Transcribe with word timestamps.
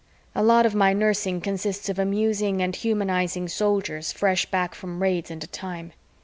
A 0.33 0.41
lot 0.41 0.65
of 0.65 0.73
my 0.73 0.93
nursing 0.93 1.41
consists 1.41 1.87
of 1.87 1.99
amusing 1.99 2.59
and 2.59 2.75
humanizing 2.75 3.47
Soldiers 3.47 4.11
fresh 4.11 4.47
back 4.47 4.73
from 4.73 4.99
raids 4.99 5.29
into 5.29 5.45
time. 5.45 5.93